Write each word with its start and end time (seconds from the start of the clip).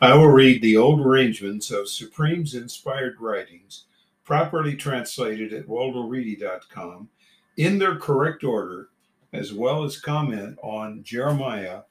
I 0.00 0.14
will 0.14 0.28
read 0.28 0.62
the 0.62 0.76
old 0.76 1.00
arrangements 1.00 1.72
of 1.72 1.88
Supreme's 1.88 2.54
inspired 2.54 3.20
writings, 3.20 3.86
properly 4.24 4.76
translated 4.76 5.52
at 5.52 5.66
waldoreedy.com, 5.66 7.08
in 7.56 7.78
their 7.80 7.96
correct 7.96 8.44
order, 8.44 8.90
as 9.32 9.52
well 9.52 9.82
as 9.82 10.00
comment 10.00 10.56
on 10.62 11.02
Jeremiah 11.02 11.82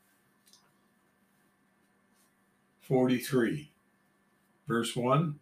43, 2.79 3.70
verse 4.69 4.95
1. 4.95 5.37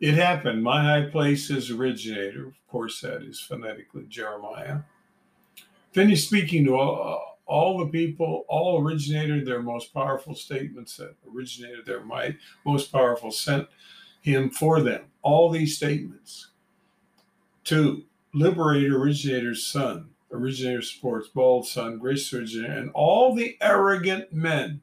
It 0.00 0.14
happened. 0.14 0.62
My 0.62 0.82
high 0.82 1.10
place 1.10 1.50
is 1.50 1.70
originator. 1.70 2.46
Of 2.46 2.66
course, 2.68 3.02
that 3.02 3.22
is 3.22 3.38
phonetically 3.38 4.06
Jeremiah. 4.08 4.78
Finished 5.92 6.28
speaking 6.28 6.64
to 6.64 6.76
all, 6.76 7.27
all 7.48 7.78
the 7.78 7.86
people, 7.86 8.44
all 8.48 8.80
originated 8.80 9.46
their 9.46 9.62
most 9.62 9.92
powerful 9.92 10.34
statements 10.34 10.96
that 10.98 11.16
originated 11.34 11.86
their 11.86 12.04
might, 12.04 12.36
most 12.64 12.92
powerful 12.92 13.30
sent 13.30 13.66
him 14.20 14.50
for 14.50 14.80
them. 14.80 15.06
All 15.22 15.50
these 15.50 15.76
statements. 15.76 16.50
Two, 17.64 18.04
liberate 18.34 18.90
originator's 18.90 19.66
son, 19.66 20.10
originator 20.30 20.82
sports, 20.82 21.28
bald 21.28 21.66
son, 21.66 21.98
grace 21.98 22.32
originator, 22.32 22.72
and 22.72 22.90
all 22.94 23.34
the 23.34 23.56
arrogant 23.60 24.32
men 24.32 24.82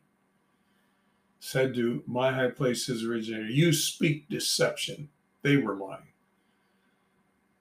said 1.39 1.75
to 1.75 2.03
my 2.07 2.33
high 2.33 2.49
places 2.49 3.05
originator, 3.05 3.45
You 3.45 3.71
speak 3.73 4.27
deception. 4.29 5.09
They 5.43 5.57
were 5.57 5.75
lying. 5.75 6.13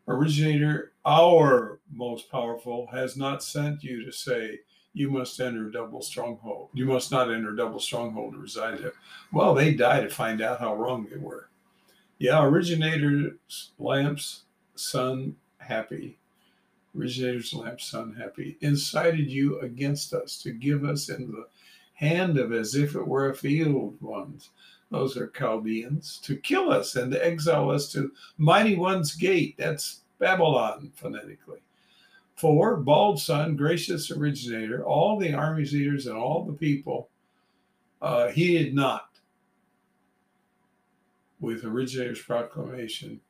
Originator, 0.09 0.92
our 1.04 1.80
most 1.92 2.30
powerful, 2.30 2.88
has 2.92 3.16
not 3.16 3.42
sent 3.42 3.84
you 3.84 4.04
to 4.04 4.12
say, 4.12 4.60
You 4.94 5.10
must 5.10 5.40
enter 5.40 5.66
a 5.68 5.72
double 5.72 6.00
stronghold. 6.00 6.68
You 6.72 6.86
must 6.86 7.10
not 7.10 7.30
enter 7.30 7.50
a 7.50 7.56
double 7.56 7.80
stronghold 7.80 8.34
to 8.34 8.38
reside 8.38 8.78
there. 8.78 8.92
Well, 9.32 9.52
they 9.52 9.74
die 9.74 10.00
to 10.00 10.08
find 10.08 10.40
out 10.40 10.60
how 10.60 10.76
wrong 10.76 11.09
they 11.10 11.18
were. 11.18 11.51
Yeah, 12.18 12.45
originator's 12.45 13.73
lamps, 13.78 14.45
sun, 14.76 15.34
happy. 15.59 16.18
Originator's 16.96 17.52
lamps, 17.52 17.86
sun, 17.86 18.14
happy, 18.14 18.56
incited 18.60 19.28
you 19.28 19.59
against 19.60 20.14
us 20.14 20.40
to 20.42 20.52
give 20.52 20.84
us 20.84 21.08
in 21.08 21.32
the 21.32 21.48
hand 21.95 22.38
of 22.38 22.52
as 22.52 22.76
if 22.76 22.95
it 22.95 23.06
were 23.06 23.30
a 23.30 23.34
field 23.34 24.01
ones. 24.01 24.51
Those 24.90 25.16
are 25.16 25.26
Chaldeans, 25.26 26.20
to 26.23 26.36
kill 26.36 26.70
us 26.70 26.95
and 26.95 27.10
to 27.10 27.26
exile 27.26 27.70
us 27.70 27.90
to 27.92 28.12
mighty 28.38 28.76
one's 28.76 29.16
gate. 29.16 29.56
That's 29.58 30.02
Babylon 30.20 30.92
phonetically. 30.95 31.63
For 32.35 32.77
bald 32.77 33.21
son, 33.21 33.57
gracious 33.57 34.10
originator, 34.10 34.85
all 34.85 35.18
the 35.18 35.32
army's 35.32 35.73
leaders 35.73 36.07
and 36.07 36.16
all 36.16 36.45
the 36.45 36.52
people, 36.52 37.09
uh, 38.02 38.29
he 38.29 38.59
did 38.59 38.74
not, 38.74 39.09
with 41.41 41.65
originator's 41.65 42.21
proclamation, 42.21 43.21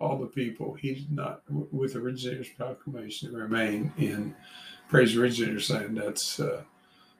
all 0.00 0.16
the 0.16 0.26
people, 0.26 0.74
he 0.74 0.94
did 0.94 1.12
not, 1.12 1.42
with 1.48 1.96
originator's 1.96 2.48
proclamation, 2.48 3.34
remain 3.34 3.92
in 3.98 4.34
praise 4.88 5.16
originator's 5.16 5.68
land. 5.70 5.98
That's 5.98 6.40
uh, 6.40 6.62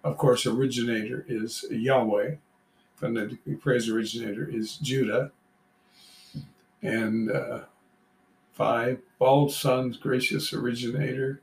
of 0.04 0.16
course, 0.16 0.46
originator 0.46 1.24
is 1.28 1.64
Yahweh. 1.70 2.36
Phonetically, 2.96 3.54
praise 3.54 3.88
originator 3.88 4.48
is 4.48 4.76
Judah. 4.76 5.32
And 6.82 7.30
uh, 7.30 7.60
five, 8.58 9.00
bald 9.18 9.52
sons, 9.52 9.96
gracious 9.96 10.52
originator. 10.52 11.40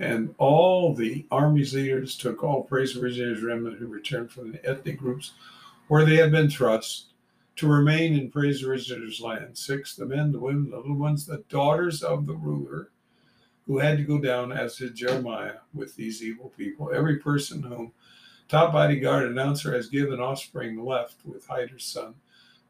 And 0.00 0.34
all 0.38 0.94
the 0.94 1.26
army's 1.30 1.74
leaders 1.74 2.16
took 2.16 2.42
all 2.42 2.62
praise 2.62 2.96
originators 2.96 3.42
remnant 3.42 3.78
who 3.78 3.86
returned 3.86 4.30
from 4.30 4.52
the 4.52 4.64
ethnic 4.68 4.98
groups 4.98 5.32
where 5.88 6.04
they 6.04 6.16
had 6.16 6.30
been 6.32 6.48
thrust 6.48 7.08
to 7.56 7.68
remain 7.68 8.18
in 8.18 8.30
praise 8.30 8.64
originator's 8.64 9.20
land. 9.20 9.56
Six, 9.58 9.94
the 9.94 10.06
men, 10.06 10.32
the 10.32 10.40
women, 10.40 10.70
the 10.70 10.78
little 10.78 10.96
ones, 10.96 11.26
the 11.26 11.44
daughters 11.48 12.02
of 12.02 12.26
the 12.26 12.34
ruler 12.34 12.90
who 13.66 13.78
had 13.78 13.96
to 13.98 14.04
go 14.04 14.18
down, 14.18 14.52
as 14.52 14.76
did 14.76 14.94
Jeremiah, 14.94 15.58
with 15.72 15.96
these 15.96 16.22
evil 16.22 16.52
people. 16.56 16.90
Every 16.92 17.18
person 17.18 17.62
whom 17.62 17.92
top 18.48 18.72
bodyguard 18.72 19.30
announcer 19.30 19.74
has 19.74 19.88
given 19.88 20.20
offspring 20.20 20.84
left 20.84 21.24
with 21.24 21.46
Hyder's 21.46 21.84
son. 21.84 22.14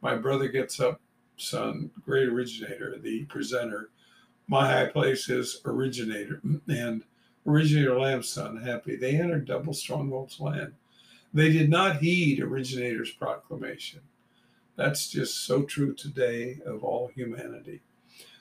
My 0.03 0.17
brother 0.17 0.49
gets 0.49 0.79
up, 0.79 1.01
son, 1.37 1.91
great 2.05 2.29
originator, 2.29 2.99
the 2.99 3.25
presenter. 3.25 3.91
My 4.47 4.67
high 4.71 4.87
place 4.87 5.29
is 5.29 5.61
originator, 5.65 6.41
and 6.69 7.03
originator 7.47 7.99
Lamb's 7.99 8.29
son, 8.29 8.59
happy. 8.59 8.97
They 8.97 9.17
entered 9.17 9.47
double 9.47 9.73
stronghold's 9.73 10.41
land. 10.41 10.75
They 11.33 11.51
did 11.51 11.69
not 11.69 11.99
heed 11.99 12.41
originator's 12.41 13.11
proclamation. 13.11 14.01
That's 14.77 15.09
just 15.09 15.45
so 15.47 15.63
true 15.63 15.95
today 15.95 16.61
of 16.67 16.85
all 16.85 17.09
humanity. 17.15 17.81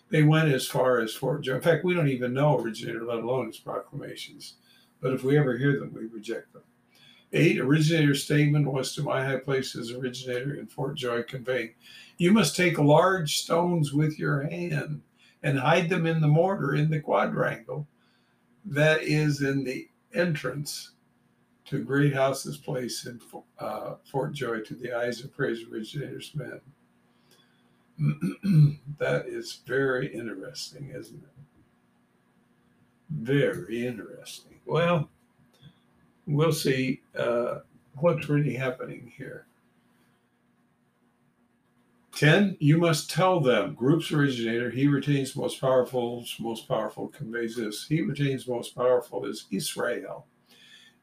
They 0.09 0.23
went 0.23 0.51
as 0.51 0.67
far 0.67 0.99
as 0.99 1.15
Fort. 1.15 1.47
In 1.47 1.61
fact, 1.61 1.83
we 1.83 1.93
don't 1.93 2.09
even 2.09 2.33
know 2.33 2.59
originator, 2.59 3.03
let 3.03 3.23
alone 3.23 3.47
his 3.47 3.57
proclamations. 3.57 4.55
But 5.01 5.13
if 5.13 5.23
we 5.23 5.37
ever 5.37 5.57
hear 5.57 5.79
them, 5.79 5.91
we 5.93 6.05
reject 6.05 6.53
them. 6.53 6.63
Eight, 7.35 7.59
originator's 7.59 8.23
statement 8.23 8.71
was 8.71 8.94
to 8.94 9.01
my 9.01 9.25
high 9.25 9.38
places 9.38 9.91
originator 9.91 10.53
in 10.53 10.67
Fort 10.67 10.95
Joy 10.95 11.23
conveying, 11.23 11.73
You 12.17 12.31
must 12.31 12.55
take 12.55 12.77
large 12.77 13.39
stones 13.39 13.91
with 13.91 14.19
your 14.19 14.44
hand 14.44 15.01
and 15.41 15.59
hide 15.59 15.89
them 15.89 16.05
in 16.05 16.22
the 16.22 16.27
mortar 16.27 16.75
in 16.75 16.91
the 16.91 16.99
quadrangle 16.99 17.88
that 18.66 19.01
is 19.01 19.41
in 19.41 19.63
the 19.63 19.89
entrance 20.13 20.91
to 21.66 21.83
Great 21.83 22.13
House's 22.13 22.57
place 22.57 23.05
in 23.07 23.19
uh, 23.59 23.95
Fort 24.05 24.33
Joy 24.33 24.59
to 24.59 24.75
the 24.75 24.93
eyes 24.93 25.23
of 25.23 25.35
praise 25.35 25.66
originator's 25.69 26.33
men. 26.35 26.61
that 28.99 29.25
is 29.27 29.61
very 29.66 30.13
interesting, 30.13 30.91
isn't 30.93 31.23
it? 31.23 31.29
Very 33.09 33.85
interesting. 33.85 34.59
Well, 34.66 35.09
we'll 36.28 36.51
see 36.51 37.01
uh, 37.17 37.59
what's 37.95 38.29
really 38.29 38.56
happening 38.56 39.11
here. 39.16 39.47
10, 42.16 42.57
you 42.59 42.78
must 42.78 43.09
tell 43.09 43.39
them, 43.39 43.73
group's 43.73 44.11
originator, 44.11 44.69
he 44.69 44.88
retains 44.88 45.35
most 45.35 45.59
powerful, 45.59 46.23
most 46.39 46.67
powerful 46.67 47.07
conveys 47.07 47.56
this. 47.56 47.88
He 47.88 48.01
retains 48.01 48.47
most 48.47 48.75
powerful 48.75 49.25
is 49.25 49.45
Israel. 49.51 50.28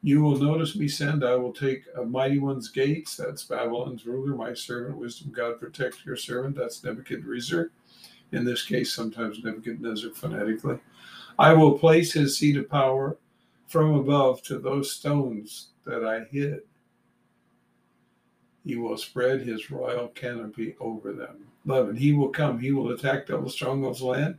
You 0.03 0.21
will 0.21 0.37
notice 0.37 0.75
me 0.75 0.87
send, 0.87 1.23
I 1.23 1.35
will 1.35 1.53
take 1.53 1.83
a 1.97 2.03
mighty 2.03 2.39
one's 2.39 2.69
gates. 2.69 3.17
That's 3.17 3.43
Babylon's 3.43 4.05
ruler, 4.05 4.35
my 4.35 4.53
servant, 4.53 4.97
wisdom, 4.97 5.31
God 5.35 5.59
protect 5.59 6.05
your 6.05 6.15
servant. 6.15 6.55
That's 6.55 6.83
Nebuchadnezzar. 6.83 7.69
In 8.31 8.45
this 8.45 8.65
case, 8.65 8.93
sometimes 8.93 9.43
Nebuchadnezzar 9.43 10.11
phonetically. 10.11 10.79
I 11.37 11.53
will 11.53 11.77
place 11.77 12.13
his 12.13 12.37
seat 12.37 12.57
of 12.57 12.69
power 12.69 13.17
from 13.71 13.93
above 13.95 14.43
to 14.43 14.59
those 14.59 14.91
stones 14.91 15.69
that 15.85 16.03
I 16.03 16.25
hid. 16.29 16.59
He 18.65 18.75
will 18.75 18.97
spread 18.97 19.41
his 19.41 19.71
royal 19.71 20.09
canopy 20.09 20.75
over 20.81 21.13
them. 21.13 21.47
11. 21.65 21.95
He 21.95 22.11
will 22.11 22.29
come. 22.29 22.59
He 22.59 22.73
will 22.73 22.91
attack 22.91 23.27
double 23.27 23.49
strongholds 23.49 24.01
land. 24.01 24.37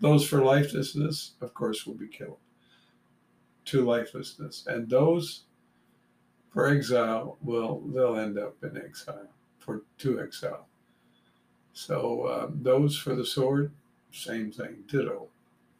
Those 0.00 0.28
for 0.28 0.44
lifelessness, 0.44 1.32
of 1.40 1.54
course, 1.54 1.86
will 1.86 1.94
be 1.94 2.08
killed 2.08 2.36
to 3.66 3.84
lifelessness. 3.84 4.66
And 4.66 4.88
those 4.88 5.44
for 6.52 6.68
exile 6.68 7.38
will 7.42 7.80
they'll 7.86 8.16
end 8.16 8.38
up 8.38 8.62
in 8.62 8.76
exile 8.76 9.30
for 9.60 9.82
to 9.98 10.20
exile. 10.20 10.66
So 11.72 12.28
um, 12.28 12.58
those 12.62 12.98
for 12.98 13.14
the 13.14 13.24
sword, 13.24 13.72
same 14.12 14.52
thing, 14.52 14.84
ditto 14.88 15.28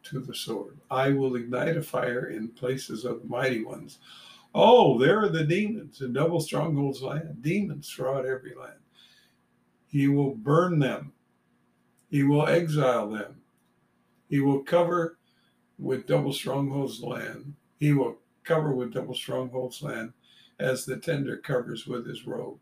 to 0.05 0.21
the 0.21 0.35
sword. 0.35 0.79
I 0.91 1.11
will 1.11 1.37
ignite 1.37 1.77
a 1.77 1.83
fire 1.83 2.27
in 2.27 2.49
places 2.49 3.05
of 3.05 3.29
mighty 3.29 3.65
ones. 3.65 3.99
Oh, 4.55 4.99
there 4.99 5.21
are 5.21 5.29
the 5.29 5.45
demons 5.45 6.01
in 6.01 6.13
double 6.13 6.41
strongholds 6.41 7.03
land, 7.03 7.43
demons 7.43 7.91
throughout 7.91 8.27
every 8.27 8.55
land. 8.55 8.79
He 9.87 10.09
will 10.09 10.35
burn 10.35 10.79
them. 10.79 11.13
He 12.11 12.23
will 12.23 12.47
exile 12.47 13.11
them. 13.11 13.41
He 14.29 14.41
will 14.41 14.63
cover 14.63 15.19
with 15.79 16.07
double 16.07 16.33
strongholds 16.33 17.03
land 17.03 17.55
he 17.79 17.93
will 17.93 18.17
cover 18.45 18.75
with 18.75 18.95
double 18.95 19.15
strongholds 19.15 19.83
land 19.83 20.13
as 20.59 20.85
the 20.85 20.97
tender 20.97 21.37
covers 21.37 21.87
with 21.87 22.07
his 22.07 22.27
robe. 22.27 22.59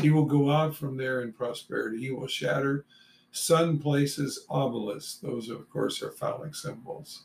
He 0.00 0.10
will 0.10 0.26
go 0.26 0.50
out 0.50 0.76
from 0.76 0.96
there 0.96 1.22
in 1.22 1.32
prosperity. 1.32 1.98
He 1.98 2.10
will 2.10 2.26
shatter 2.26 2.84
sun 3.32 3.78
places 3.78 4.46
obelisks. 4.48 5.18
Those, 5.18 5.48
of 5.48 5.68
course, 5.70 6.02
are 6.02 6.10
phallic 6.10 6.54
symbols 6.54 7.24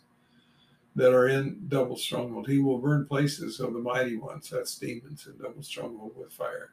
that 0.96 1.14
are 1.14 1.28
in 1.28 1.66
double 1.68 1.96
stronghold. 1.96 2.48
He 2.48 2.60
will 2.60 2.78
burn 2.80 3.06
places 3.06 3.60
of 3.60 3.74
the 3.74 3.80
mighty 3.80 4.18
ones. 4.18 4.50
That's 4.50 4.78
demons 4.78 5.28
in 5.28 5.42
double 5.42 5.64
stronghold 5.64 6.18
with 6.18 6.34
fire. 6.34 6.72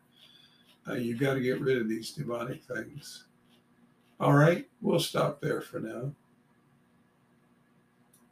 Uh, 0.89 0.95
you 0.95 1.17
got 1.17 1.35
to 1.35 1.41
get 1.41 1.61
rid 1.61 1.81
of 1.81 1.89
these 1.89 2.13
demonic 2.13 2.65
things. 2.65 3.27
All 4.19 4.35
right, 4.35 4.67
we'll 4.81 5.01
stop 5.01 5.41
there 5.41 5.61
for 5.61 5.79
now. 5.79 6.13